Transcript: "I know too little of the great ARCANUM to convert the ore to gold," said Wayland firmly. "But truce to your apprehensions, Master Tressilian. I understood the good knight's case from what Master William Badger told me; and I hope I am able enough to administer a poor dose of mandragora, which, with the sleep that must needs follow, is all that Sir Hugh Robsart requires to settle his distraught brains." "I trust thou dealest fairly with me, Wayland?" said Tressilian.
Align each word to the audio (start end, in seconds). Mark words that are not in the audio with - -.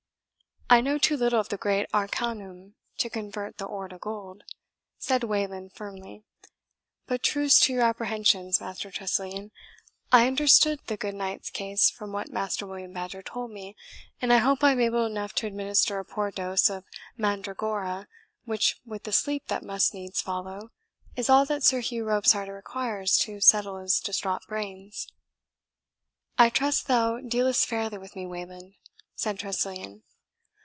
"I 0.73 0.79
know 0.79 0.97
too 0.97 1.17
little 1.17 1.41
of 1.41 1.49
the 1.49 1.57
great 1.57 1.85
ARCANUM 1.93 2.75
to 2.99 3.09
convert 3.09 3.57
the 3.57 3.65
ore 3.65 3.89
to 3.89 3.97
gold," 3.99 4.43
said 4.97 5.21
Wayland 5.25 5.73
firmly. 5.73 6.23
"But 7.07 7.23
truce 7.23 7.59
to 7.59 7.73
your 7.73 7.81
apprehensions, 7.81 8.61
Master 8.61 8.89
Tressilian. 8.89 9.51
I 10.13 10.27
understood 10.27 10.79
the 10.87 10.95
good 10.95 11.13
knight's 11.15 11.49
case 11.49 11.89
from 11.89 12.13
what 12.13 12.29
Master 12.31 12.65
William 12.65 12.93
Badger 12.93 13.21
told 13.21 13.51
me; 13.51 13.75
and 14.21 14.31
I 14.31 14.37
hope 14.37 14.63
I 14.63 14.71
am 14.71 14.79
able 14.79 15.05
enough 15.05 15.33
to 15.33 15.45
administer 15.45 15.99
a 15.99 16.05
poor 16.05 16.31
dose 16.31 16.69
of 16.69 16.85
mandragora, 17.17 18.07
which, 18.45 18.79
with 18.85 19.03
the 19.03 19.11
sleep 19.11 19.47
that 19.49 19.63
must 19.63 19.93
needs 19.93 20.21
follow, 20.21 20.69
is 21.17 21.29
all 21.29 21.43
that 21.47 21.63
Sir 21.63 21.81
Hugh 21.81 22.05
Robsart 22.05 22.47
requires 22.47 23.17
to 23.17 23.41
settle 23.41 23.77
his 23.77 23.99
distraught 23.99 24.43
brains." 24.47 25.09
"I 26.37 26.47
trust 26.49 26.87
thou 26.87 27.19
dealest 27.19 27.65
fairly 27.65 27.97
with 27.97 28.15
me, 28.15 28.25
Wayland?" 28.25 28.75
said 29.15 29.37
Tressilian. 29.37 30.03